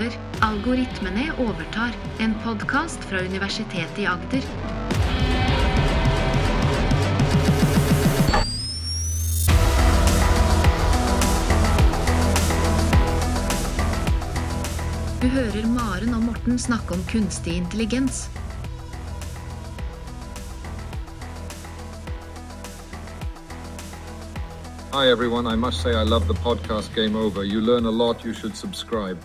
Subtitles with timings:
[0.00, 0.18] over.
[0.40, 1.92] Algoritmene overtar.
[2.18, 4.42] En podkast fra Universitetet i Agder.
[15.20, 18.28] Du hører Maren og Morten snakke om kunstig intelligens.
[24.92, 25.46] Hi, everyone.
[25.46, 27.44] I must say I love the podcast Game Over.
[27.44, 28.24] You learn a lot.
[28.24, 29.18] You should subscribe.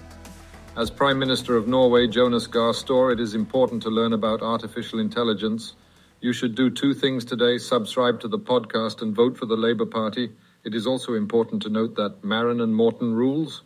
[0.77, 2.73] As Prime Minister of Norway, Jonas Gahr
[3.09, 5.73] it is important to learn about artificial intelligence.
[6.19, 9.85] You should do two things today subscribe to the podcast and vote for the Labour
[9.85, 10.33] Party.
[10.65, 13.63] It is also important to note that Marin and Morton rules.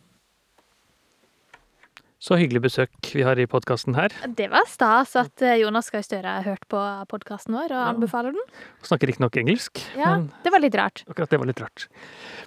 [2.20, 4.12] Så hyggelig besøk vi har i podkasten her.
[4.36, 8.34] Det var stas at eh, Jonas Gahr Støre har hørt på podkasten vår og anbefaler
[8.36, 8.50] den.
[8.84, 11.00] Snakker riktignok engelsk, Ja, det var litt rart.
[11.08, 11.86] akkurat det var litt rart.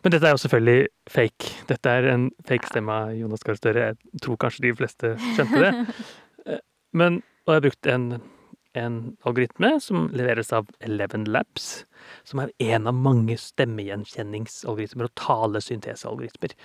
[0.04, 1.50] Men dette er jo selvfølgelig fake.
[1.74, 3.88] Dette er en fake stemme av Jonas Gahr Støre.
[3.96, 5.74] Jeg tror kanskje de fleste skjønte det.
[6.44, 6.60] Eh,
[6.92, 8.06] Men, og jeg har brukt en,
[8.74, 11.86] en algoritme som leveres av Eleven Labs,
[12.28, 16.56] som er en av mange stemmegjenkjenningsalgoritmer og talesyntesealgoritmer.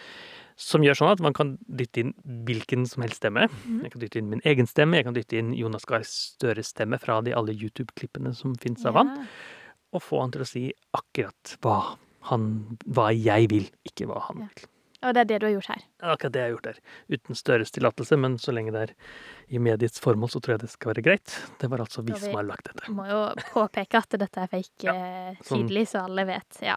[0.58, 2.14] Som gjør sånn at man kan dytte inn
[2.48, 3.44] hvilken som helst stemme.
[3.84, 6.98] Jeg kan dytte inn min egen stemme, jeg kan dytte inn Jonas Gahr Støres stemme
[6.98, 9.12] fra de alle YouTube-klippene som fins av han,
[9.94, 10.64] og få han til å si
[10.98, 11.78] akkurat hva,
[12.32, 12.48] han,
[12.90, 14.48] hva jeg vil, ikke hva han Ja.
[14.56, 14.66] vil.
[15.02, 15.82] Og det er det du har gjort her.
[16.02, 16.78] Er akkurat det jeg har gjort her.
[17.14, 18.94] Uten Støres tillatelse, men så lenge det er
[19.54, 21.36] i mediets formål, så tror jeg det skal være greit.
[21.60, 22.90] Det var altså vi vi- som har lagt dette.
[22.90, 23.20] Må jo
[23.54, 26.58] påpeke at dette er fake Ja, eh, sånn- tidlig, så alle vet.
[26.62, 26.76] Ja.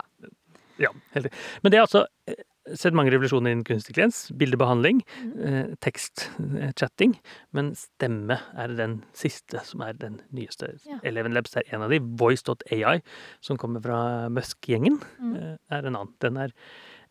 [0.77, 1.39] Ja, helt riktig.
[1.63, 2.35] Men det er altså eh,
[2.75, 4.31] sett mange revolusjoner innen kunstig intelligens.
[4.37, 5.45] Bildebehandling, Mm.
[5.71, 6.29] eh, tekst,
[6.77, 7.17] chatting.
[7.51, 10.77] Men stemme er den siste som er den nyeste.
[10.85, 10.99] Ja.
[11.03, 11.97] Eleven Labs er en av de.
[11.99, 13.01] Voice.ai,
[13.41, 15.57] som kommer fra Musk-gjengen, Mm.
[15.71, 16.13] er en annen.
[16.19, 16.51] Den er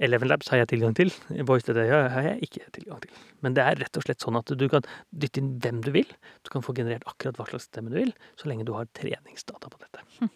[0.00, 1.12] Eleven Labs har jeg tilgang til.
[1.47, 3.12] Voice.ai har jeg ikke tilgang til.
[3.44, 6.09] Men det er rett og slett sånn at du kan dytte inn hvem du vil.
[6.47, 9.69] Du kan få generert akkurat hva slags stemme du vil, så lenge du har treningsdata
[9.72, 10.05] på dette.
[10.21, 10.33] Hm.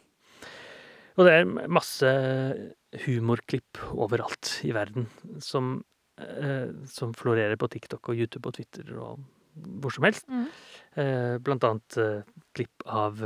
[1.15, 2.11] Og det er masse
[3.05, 5.07] humorklipp overalt i verden
[5.43, 5.79] som,
[6.19, 9.23] eh, som florerer på TikTok og YouTube og Twitter og
[9.55, 10.27] hvor som helst.
[10.29, 10.47] Mm.
[11.01, 12.23] Eh, blant annet eh,
[12.57, 13.21] klipp av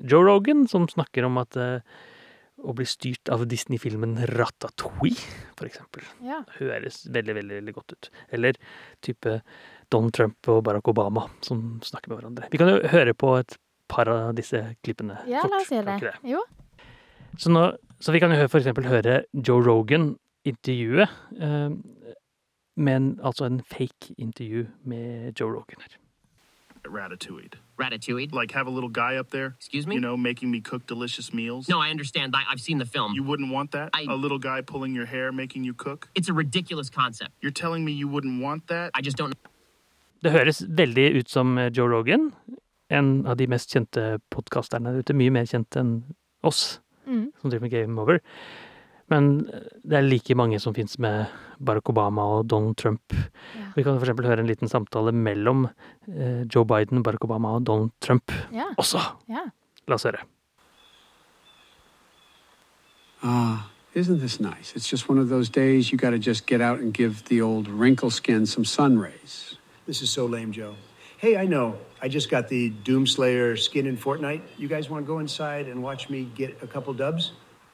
[0.00, 1.84] Joe Rogan, som snakker om at eh,
[2.58, 5.20] å bli styrt av Disney-filmen Ratatouille,
[5.58, 6.40] for eksempel, ja.
[6.58, 8.10] høres veldig, veldig, veldig godt ut.
[8.34, 8.58] Eller
[9.04, 9.38] type
[9.92, 12.48] Donald Trump og Barack Obama som snakker med hverandre.
[12.52, 13.58] Vi kan jo høre på et
[13.88, 16.32] par av disse klippene Ja, la oss gjøre ikke det.
[16.34, 16.42] Jo.
[17.38, 17.68] så, nå,
[18.02, 20.12] så vi kan jo for eksempel høre Joe Rogan
[20.48, 21.06] intervjue,
[21.38, 21.70] eh,
[22.78, 25.96] men altså en fake intervju med Joe Rogan her.
[26.90, 27.52] Ratatouille.
[27.78, 28.32] Ratatouille.
[28.32, 29.94] Like have a little guy up there, Excuse me?
[29.94, 31.68] you know, making me cook delicious meals.
[31.68, 32.34] No, I understand.
[32.34, 33.12] I, I've seen the film.
[33.14, 33.90] You wouldn't want that?
[33.94, 36.08] I- A little guy pulling your hair, making you cook?
[36.14, 37.32] It's a ridiculous concept.
[37.42, 38.90] You're telling me you wouldn't want that?
[38.94, 39.34] I just don't.
[40.22, 42.32] Det høres veldig ut som eh, Joe Rogan,
[42.90, 45.14] en av de mest kjente podkasterne ute.
[45.14, 46.02] Mye mer kjent enn
[46.42, 47.30] oss, Mm.
[47.40, 48.18] som driver med Game Over.
[49.10, 49.46] Men
[49.84, 51.24] det er like mange som fins med
[51.64, 53.12] Barack Obama og Donald Trump.
[53.12, 53.68] Ja.
[53.76, 55.64] Vi kan for eksempel høre en liten samtale mellom
[56.08, 58.64] eh, Joe Biden, Barack Obama og Donald Trump Ja.
[58.78, 58.98] også.
[59.28, 59.46] ja.
[59.88, 60.18] La oss høre.
[63.22, 64.72] Ah, isn't this nice?
[64.76, 67.40] It's just one of those days you got to just get out and give the
[67.42, 69.56] old wrinkle skin some sun rays.
[69.86, 70.74] This is so lame, Joe.
[71.18, 71.74] Hey, I know.
[72.00, 74.42] I just got the Doomslayer skin in Fortnite.
[74.56, 77.32] You guys want to go inside and watch me get a couple dubs?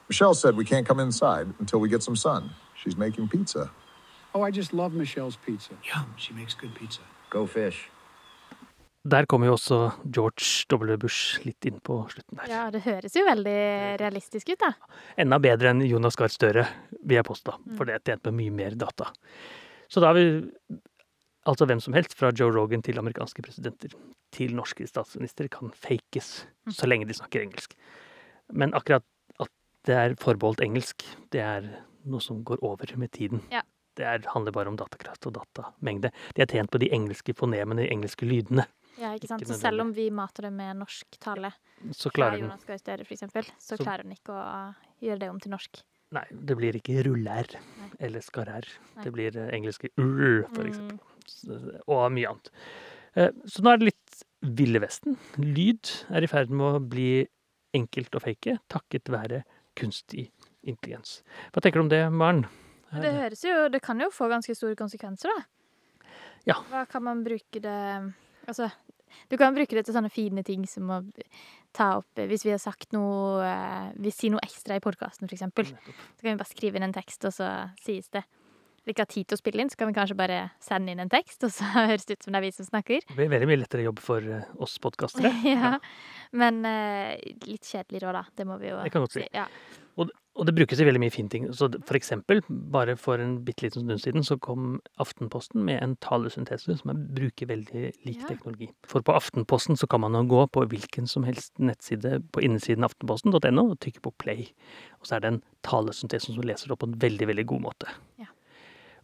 [0.09, 2.49] Michelle said we can't come inside until we get some sun.
[2.75, 3.71] She's making pizza.
[4.33, 5.73] Oh, I just love Michelle's pizza.
[5.83, 7.01] Yum, she makes good pizza.
[7.29, 7.89] Go fish.
[9.05, 10.97] Der kommer jo også George W.
[10.97, 12.49] Bush litt inn på slutten der.
[12.49, 13.59] ja, det høres jo veldig
[14.01, 14.71] realistisk ut, da.
[15.21, 16.65] Enda bedre enn Jonas Gahr Støre,
[17.03, 17.53] vil jeg påstå.
[17.77, 19.11] For det er tjent med mye mer data.
[19.87, 20.25] Så da har vi
[21.45, 23.93] altså hvem som helst, fra Joe Rogan til amerikanske presidenter
[24.33, 27.77] til norske statsminister, kan fakes så lenge de snakker engelsk.
[28.53, 29.14] Men akkurat at
[29.85, 31.67] det er forbeholdt engelsk, det er
[32.05, 33.41] noe som går over med tiden.
[33.51, 33.61] Ja.
[33.95, 36.09] Det er, handler bare om datakraft og datamengde.
[36.35, 38.65] De er tjent på de engelske fonemene, de engelske lydene.
[38.99, 39.45] Ja, ikke sant?
[39.47, 41.49] Så selv om vi mater det med norsk tale
[41.95, 45.29] Så klarer Jonas Gahr Støre, for eksempel, så Så- klarer den ikke å gjøre det
[45.29, 45.81] om til norsk.
[46.11, 47.89] Nei, det blir ikke rullær Nei.
[47.99, 48.63] eller skarrær.
[49.03, 50.69] Det blir eh, engelske ur, for Mm.
[50.69, 50.99] eksempel.
[51.47, 51.81] Mm.
[51.87, 52.49] Og mye annet.
[53.15, 55.17] Eh, Så nå er det litt Ville Vesten.
[55.37, 57.27] Lyd er i ferd med å bli
[57.73, 59.43] enkelt å fake, takket være
[59.77, 60.29] kunstig
[60.65, 61.19] intelligens.
[61.53, 62.45] Hva tenker du om det, Maren?
[62.95, 66.09] Det høres jo Det kan jo få ganske store konsekvenser, da.
[66.45, 66.59] Ja.
[66.69, 67.79] Hva kan man bruke det
[68.45, 68.69] Altså,
[69.31, 71.01] du kan bruke det til sånne fine ting som å
[71.75, 75.69] ta opp Hvis vi har sagt noe eh, Vi sier noe ekstra i podkasten, eksempel.
[75.73, 77.51] Så kan vi bare skrive inn en tekst, og så
[77.81, 78.23] sies det.
[78.93, 81.11] Ikke har tid til å spille inn, så kan vi kanskje bare sende inn en
[81.11, 83.07] tekst, og så høres det ut som det er vi som snakker.
[83.07, 85.31] Det blir veldig mye lettere jobb for eh, oss podkastere.
[85.55, 85.77] ja.
[86.35, 87.15] Men uh,
[87.47, 88.23] litt kjedelig råd, da.
[88.35, 89.25] Det må vi jo Det kan godt si.
[89.33, 89.47] Ja.
[89.95, 91.45] Og, og det brukes i veldig mye fine ting.
[91.55, 95.95] Så for eksempel, bare for en bitte liten stund siden, så kom Aftenposten med en
[96.03, 98.27] talesyntese som er, bruker veldig lik Ja.
[98.27, 98.67] teknologi.
[98.83, 102.83] For på Aftenposten så kan man nå gå på hvilken som helst nettside på innesiden
[102.83, 104.49] aftenposten.no og trykke på play.
[104.99, 107.67] Og så er det en talesyntese som leser det opp på en veldig, veldig god
[107.71, 107.95] måte.
[108.19, 108.27] Ja.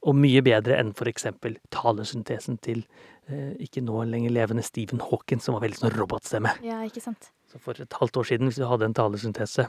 [0.01, 2.85] Og mye bedre enn eksempel talesyntesen til
[3.29, 6.55] eh, ikke nå lenger levende Stephen Hawking, som var veldig sånn robotstemme.
[6.65, 7.29] ja, ikke sant.
[7.51, 9.67] Så for et halvt år siden, hvis du hadde en talesyntese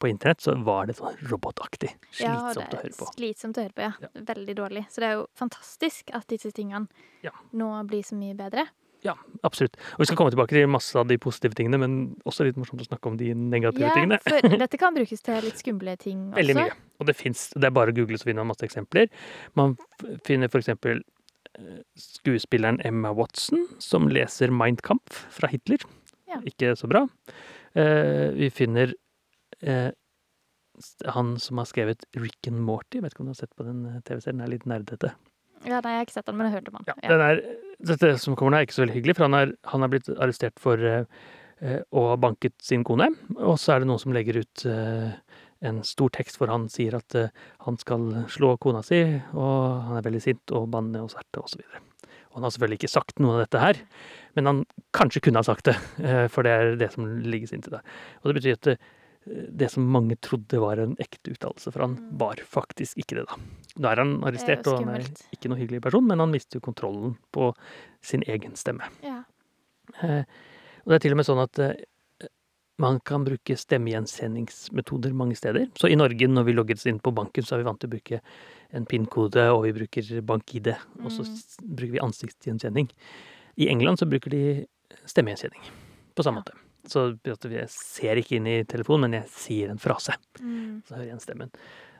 [0.00, 1.90] på internett, så var det sånn robotaktig.
[2.10, 3.08] Slitsomt ja, å høre på.
[3.14, 4.10] Slitsomt å høre på, ja.
[4.32, 4.84] Veldig dårlig.
[4.90, 6.88] Så det er jo fantastisk at disse tingene
[7.26, 7.34] Ja.
[7.52, 8.66] nå blir så mye bedre.
[9.06, 9.14] Ja,
[9.46, 9.76] absolutt.
[9.94, 11.92] Og vi skal komme tilbake til masse av de positive tingene, men
[12.26, 14.18] også litt morsomt å snakke om de negative Ja, tingene.
[14.24, 16.72] for dette kan brukes til litt skumle ting Veldig mye.
[16.98, 19.06] Og det fins Det er bare å google, så finner man masse eksempler.
[19.58, 19.76] Man
[20.26, 21.04] finner eksempel
[21.54, 25.86] eh, skuespilleren Emma Watson, som leser Mein Kampf fra Hitler.
[26.28, 26.42] Ja.
[26.48, 27.06] Ikke så bra.
[27.78, 28.96] Eh, vi finner
[29.62, 29.94] eh,
[31.14, 33.00] han som har skrevet Rick and Morty.
[33.02, 34.42] Vet ikke om du har sett på den TV-serien?
[34.42, 35.14] Den er litt nerdete.
[35.66, 37.02] Ja, nei, jeg har ikke sett den, men jeg hørte hørt om den.
[37.02, 39.52] Ja, den er, dette som kommer nå, er ikke så veldig hyggelig, for han er,
[39.70, 41.26] han er blitt arrestert for eh,
[41.62, 43.10] eh, å ha banket sin kone.
[43.38, 45.12] Og så er det noen som legger ut eh,
[45.68, 47.16] en stor tekst hvor han sier at
[47.64, 49.00] han skal slå kona si,
[49.34, 51.64] og han er veldig sint og banne og sverte osv.
[52.28, 53.80] Og han har selvfølgelig ikke sagt noe av dette her,
[54.38, 54.60] men han
[54.94, 55.74] kanskje kunne ha sagt det,
[56.30, 57.98] for det er det som ligges inntil der.
[58.22, 58.70] Og det betyr at
[59.48, 63.38] det som mange trodde var en ekte uttalelse fra han, var faktisk ikke det, da.
[63.78, 66.66] Da er han arrestert, og han er ikke noe hyggelig person, men han mister jo
[66.68, 67.52] kontrollen på
[68.04, 68.88] sin egen stemme.
[69.04, 69.22] Ja.
[70.02, 70.24] Eh,
[70.84, 72.28] og det er til og med sånn at eh,
[72.82, 75.66] man kan bruke stemmegjenkjenningsmetoder mange steder.
[75.78, 77.90] Så i Norge, når vi logges oss inn på banken, så er vi vant til
[77.90, 78.22] å bruke
[78.76, 80.72] en PIN-kode, og vi bruker bank-ID,
[81.02, 81.26] og så
[81.64, 82.90] bruker vi ansiktsgjenkjenning.
[83.58, 84.42] I England så bruker de
[85.08, 85.70] stemmegjenkjenning
[86.14, 86.54] på samme måte.
[86.86, 90.14] Så jeg ser ikke inn i telefonen, men jeg sier en frase.
[90.40, 90.84] Mm.
[90.86, 91.54] Så hører jeg igjen stemmen.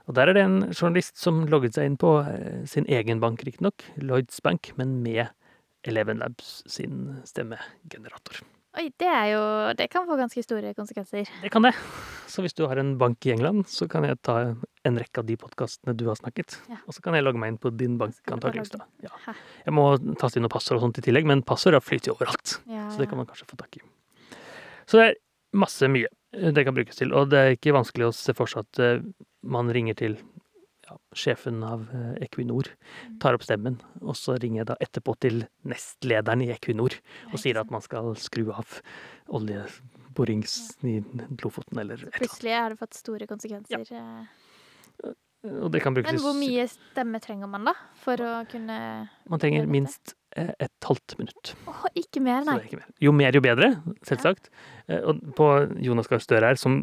[0.08, 3.42] Og der er det en journalist som logget seg inn på eh, sin egen bank,
[3.44, 5.26] riktignok, Lloyds Bank, men med
[5.88, 8.40] Eleven Labs sin stemmegenerator.
[8.78, 9.42] Oi, det er jo
[9.74, 11.28] Det kan få ganske store konsekvenser.
[11.42, 11.72] Det kan det.
[12.30, 14.36] Så hvis du har en bank i England, så kan jeg ta
[14.86, 16.58] en rekke av de podkastene du har snakket.
[16.70, 16.78] Ja.
[16.86, 18.76] Og så kan jeg logge meg inn på din bank, antakeligvis.
[19.02, 19.34] Ja.
[19.64, 19.88] Jeg må
[20.20, 22.60] taste inn noen passord og sånt i tillegg, men passord flyter jo overalt.
[22.68, 23.82] Ja, Så det kan man kanskje få tak i.
[24.88, 25.18] Så det er
[25.58, 27.12] masse mye det kan brukes til.
[27.16, 29.04] Og det er ikke vanskelig å se for seg at eh,
[29.48, 30.18] man ringer til
[30.88, 32.68] ja, sjefen av eh, Equinor,
[33.08, 33.18] Mm.
[33.22, 36.94] tar opp stemmen, og så ringer jeg da etterpå til nestlederen i Equinor
[37.32, 38.78] og sier at man skal skru av
[39.38, 40.98] oljeborings i
[41.42, 42.20] Lofoten eller et eller annet.
[42.20, 43.88] Plutselig har det fått store konsekvenser.
[43.92, 45.14] Ja.
[45.62, 48.78] Og det kan brukes Men hvor mye stemme trenger man da, for å kunne
[49.30, 50.17] Man trenger minst eh,
[50.58, 51.52] et halvt minutt.
[51.70, 52.56] Åh, ikke mer, nei.
[52.66, 52.88] ikke mer.
[53.02, 53.70] Jo mer, jo bedre,
[54.06, 54.50] selvsagt.
[54.88, 55.00] Ja.
[55.10, 55.48] Og på
[55.84, 56.80] Jonas Gahr Støre her, som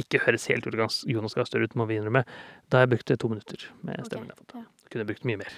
[0.00, 0.76] ikke høres helt ut
[1.08, 2.24] Jonas Gahr Støre ut, må vi innrømme,
[2.68, 4.32] da har jeg brukt to minutter med stemmen.
[4.34, 4.66] jeg ja.
[4.92, 5.56] Kunne brukt mye mer.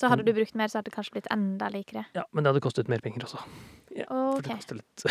[0.00, 2.06] Så hadde du brukt mer, så hadde det kanskje blitt enda likere.
[2.16, 3.42] Ja, men det hadde kostet mer penger også.
[3.92, 5.02] For Ok, det koster litt,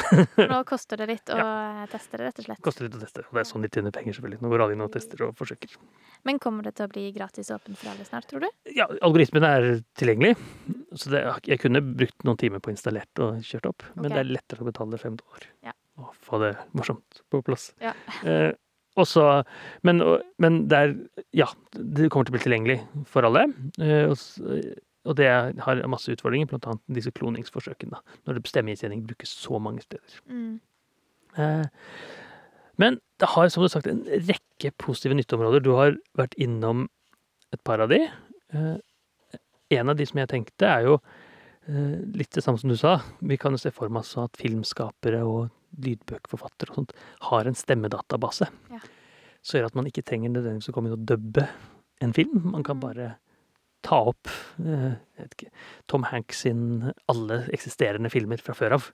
[0.49, 1.85] Nå koster det litt å ja.
[1.91, 2.61] teste det, rett og slett.
[2.65, 3.23] koster litt å teste.
[3.29, 4.39] Og det er sånn de tjener penger, selvfølgelig.
[4.41, 5.75] Nå går alle inn og tester og forsøker.
[6.25, 8.49] Men kommer det til å bli gratis åpent for alle snart, tror du?
[8.73, 9.67] Ja, algoritmen er
[10.01, 10.33] tilgjengelig,
[10.97, 14.15] så det, jeg kunne brukt noen timer på å installert og kjørt opp, men Ok.
[14.17, 15.73] det er lettere å betale fem dollar Ja.
[16.01, 17.71] og få det morsomt på plass.
[17.81, 17.93] Ja.
[18.25, 18.51] Eh,
[18.99, 19.23] også,
[19.87, 20.01] men,
[20.41, 20.95] men det er
[21.31, 23.45] Ja, det kommer til å bli tilgjengelig for alle.
[23.79, 24.41] Eh, og, s-
[25.05, 25.27] og det
[25.65, 27.91] har masse utfordringer, annet disse kloningsforsøkene.
[27.91, 30.19] da, Når stemmegjenkjenning brukes så mange steder.
[30.29, 30.59] Mm.
[31.37, 31.65] Eh,
[32.77, 35.61] Men det har som du har sagt en rekke positive nytteområder.
[35.63, 36.87] Du har vært innom
[37.53, 37.99] et par av de.
[38.53, 38.77] Eh,
[39.71, 40.97] En av de som jeg tenkte, er jo
[41.67, 42.97] eh, litt det samme som du sa.
[43.21, 46.91] Vi kan jo se for oss at filmskapere og lydbøkforfattere og sånt
[47.21, 48.49] har en stemmedatabase.
[48.69, 48.79] Ja.
[49.41, 51.47] Så gjør at man ikke trenger nødvendigvis å komme inn og dubbe
[52.01, 52.51] en film.
[52.51, 52.81] Man kan Mm.
[52.81, 53.15] bare
[53.85, 54.29] ta opp
[54.61, 54.95] eh,
[55.25, 55.51] ikke,
[55.91, 58.89] Tom Hanks sin alle eksisterende filmer fra før av.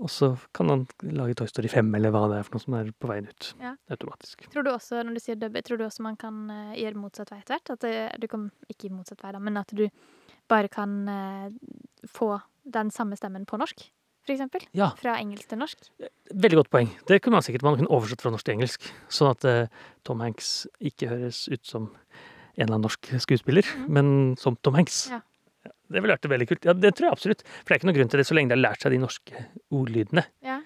[0.00, 2.76] Og så kan han lage Toy Story 5 eller hva det er for noe som
[2.78, 3.50] er på veien ut.
[3.60, 3.74] Ja.
[3.92, 4.46] Automatisk.
[4.52, 7.32] Tror du også, når du sier dubbe, tror du også man kan eh, gjøre motsatt
[7.34, 7.72] vei etter hvert?
[7.76, 9.86] At det, du kan, ikke motsatt vei da, men at du
[10.50, 11.48] bare kan eh,
[12.08, 12.38] få
[12.70, 13.84] den samme stemmen på norsk,
[14.24, 14.64] for eksempel?
[14.76, 14.90] Ja.
[15.00, 15.86] Fra engelsk til norsk?
[16.32, 16.90] Veldig godt poeng.
[17.08, 18.90] Det kunne man sikkert man kunne oversett fra norsk til engelsk.
[19.12, 21.88] Sånn at uh, Tom Hanks ikke høres ut som
[22.56, 25.06] en eller annen norsk skuespiller, men som Tom Hanks.
[25.12, 25.20] Ja.
[25.64, 26.64] Ja, Det ville vært veldig kult.
[26.64, 27.42] Ja, det tror jeg absolutt.
[27.44, 29.00] For det er ikke noen grunn til det så lenge de har lært seg de
[29.02, 30.24] norske ordlydene.
[30.46, 30.60] Ja.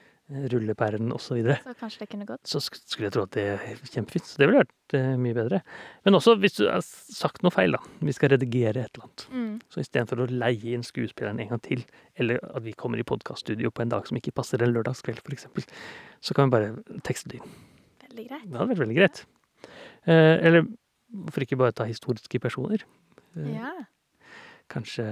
[0.49, 1.37] rullepæren osv.
[1.45, 2.47] Så så kanskje det kunne gått.
[2.49, 4.25] Så skulle jeg tro at det er kjempefint.
[4.25, 5.59] Så det ville vært uh, mye bedre.
[6.07, 7.81] Men også hvis du har sagt noe feil, da.
[8.01, 9.27] Vi skal redigere et eller annet.
[9.35, 9.59] Mm.
[9.69, 11.85] Så istedenfor å leie inn skuespilleren en gang til,
[12.17, 15.69] eller at vi kommer i podkaststudio på en dag som ikke passer en lørdagskveld, f.eks.,
[16.25, 17.59] så kan vi bare tekste det inn.
[18.09, 18.49] Veldig greit.
[18.49, 19.25] Det hadde vært veldig greit.
[20.09, 20.65] Eh, eller
[21.15, 22.85] hvorfor ikke bare ta historiske personer?
[23.37, 23.73] Eh, Ja.
[24.73, 25.05] Kanskje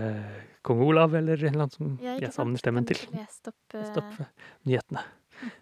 [0.65, 2.97] kong Olav, eller en eller annen som ja, jeg savner stemmen til.
[3.13, 4.23] Lest opp, lest opp
[4.65, 5.03] nyhetene.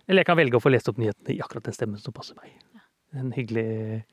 [0.06, 2.38] Eller jeg kan velge å få lest opp nyhetene i akkurat den stemmen som passer
[2.38, 2.52] meg.
[2.76, 2.84] Ja.
[3.18, 4.04] En hyggelig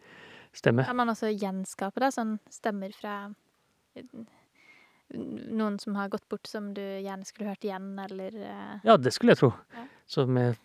[0.58, 0.82] stemme.
[0.88, 3.14] Kan man også gjenskape det, sånn stemmer fra
[3.94, 4.04] eh,
[5.14, 9.14] noen som har gått bort som du gjerne skulle hørt igjen, eller eh, Ja, det
[9.16, 9.52] skulle jeg tro.
[9.78, 9.86] Ja.
[10.10, 10.58] Så med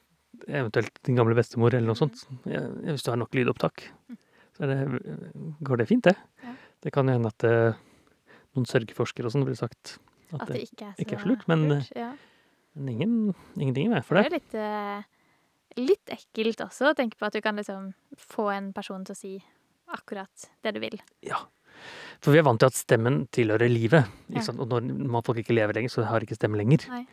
[0.48, 2.24] eventuelt din gamle bestemor eller noe sånt.
[2.48, 3.90] Ja, hvis du har nok lydopptak,
[4.56, 4.78] så det,
[5.64, 6.16] går det fint, det.
[6.44, 6.54] Ja.
[6.82, 7.78] Det kan jo hende at eh,
[8.56, 9.96] noen sørgeforskere og sånn ville sagt
[10.32, 11.90] at, at det, det ikke er ikke er så lurt, men, lurt.
[11.96, 12.10] Ja.
[12.76, 13.16] men ingen,
[13.56, 14.28] ingenting i veien for Det det.
[14.28, 18.72] er litt, eh, litt ekkelt også å tenke på at du kan liksom få en
[18.76, 19.34] person til å si
[19.92, 20.98] akkurat det du vil.
[21.24, 21.42] Ja.
[22.22, 24.08] For vi er vant til at stemmen tilhører livet.
[24.32, 24.44] Ja.
[24.54, 26.84] Og når folk ikke lever lenger, så har ikke stemmen lenger.
[26.92, 27.04] Nei.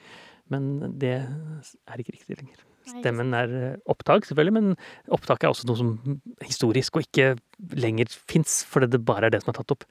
[0.50, 2.62] Men det er ikke riktig lenger.
[2.89, 4.77] Stemmen er eh, opptak, selvfølgelig, men
[5.15, 7.38] opptak er også noe som historisk og ikke
[7.75, 9.84] lenger fins, fordi det bare er det som er tatt opp.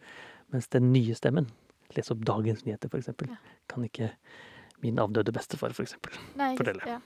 [0.53, 1.49] Mens den nye stemmen,
[1.97, 3.37] les opp dagens nyheter, eksempel, Ja.
[3.69, 4.11] kan ikke
[4.83, 6.13] min avdøde bestefar, for eksempel.
[6.37, 6.83] Nei, fortelle.
[6.87, 7.01] Ja.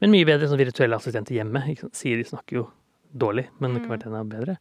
[0.00, 1.62] Men mye bedre som virtuelle assistenter hjemme.
[1.62, 2.70] sier de Siri snakker jo
[3.16, 3.98] dårlig, men det kan Mm.
[3.98, 4.58] være enda bedre.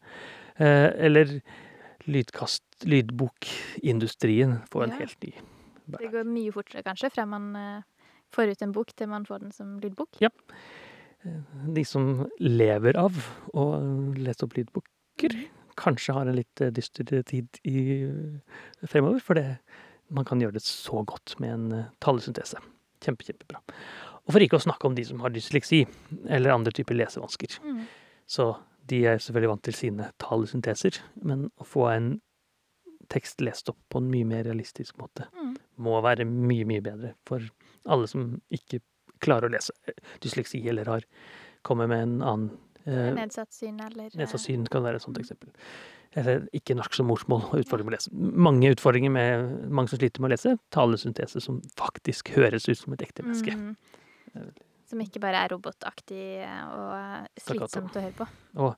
[0.60, 1.42] Eh, eller
[2.08, 4.96] lydkast, lydbokindustrien får en Ja.
[4.98, 5.34] helt ny
[5.88, 7.82] Det går mye fortere kanskje frem man eh,
[8.36, 10.20] får ut en bok til man får den som lydbok.
[10.24, 10.32] Ja.
[11.76, 13.16] De som lever av
[13.58, 13.66] å
[14.20, 15.38] lese opp lydboker,
[15.80, 18.06] kanskje har en litt eh, dyster tid i,
[18.86, 19.58] fremover, for det,
[20.14, 22.62] man kan gjøre det så godt med en eh, talesyntese.
[23.04, 23.60] Kjempe, kjempebra.
[24.26, 25.84] Og for ikke å snakke om de som har dysleksi,
[26.30, 27.58] eller andre typer lesevansker.
[27.66, 27.84] Mm.
[28.30, 28.54] Så
[28.90, 32.10] de er selvfølgelig vant til sine talesynteser, men å få en
[33.12, 35.56] tekst lest opp på en mye mer realistisk måte Mm.
[35.78, 37.44] må være mye, mye bedre for
[37.86, 38.82] alle som ikke
[39.24, 39.74] klarer å lese
[40.24, 41.06] dysleksi, eller har
[41.66, 42.50] kommet med en annen
[42.86, 45.52] eh, Nedsatt syn eller eh, Nedsatt syn kan være et sånt eksempel.
[46.16, 48.14] Eller ikke norsk som morsmål og utfordringer med å lese.
[48.48, 50.54] Mange utfordringer med mange som sliter med å lese.
[50.72, 53.56] Talesyntese som faktisk høres ut som et ekte menneske.
[53.56, 54.54] Mhm.
[54.86, 58.28] Som ikke bare er robotaktig og slitsomt å høre på.
[58.62, 58.76] Og,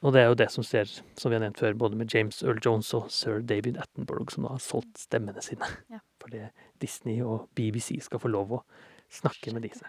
[0.00, 2.42] og det er jo det som ser, som vi har nevnt før, både med James
[2.42, 5.70] Earl Jones og sir David Attenborough, som nå har solgt stemmene sine.
[5.92, 6.02] Ja.
[6.24, 6.40] Fordi
[6.80, 8.64] Disney og BBC skal få lov å
[9.12, 9.86] snakke med disse.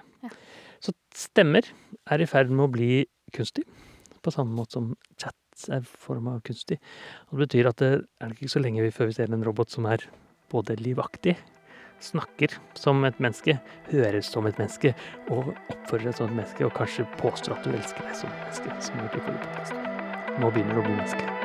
[0.84, 1.68] Så stemmer
[2.12, 2.90] er i ferd med å bli
[3.36, 3.64] kunstig,
[4.26, 6.80] på samme måte som chats er forma kunstig.
[7.30, 9.88] Og det betyr at det er ikke så lenge før vi ser en robot som
[9.90, 10.04] er
[10.52, 11.38] både livaktig,
[12.04, 13.58] snakker som et menneske,
[13.90, 14.94] høres som et menneske,
[15.32, 18.46] og oppfører seg som et menneske, og kanskje påstår at du elsker deg som et
[18.46, 20.40] menneske, som forrige podcast.
[20.42, 21.45] Nå begynner du å bli menneske.